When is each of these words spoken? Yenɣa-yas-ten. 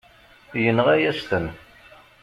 Yenɣa-yas-ten. 0.63 1.45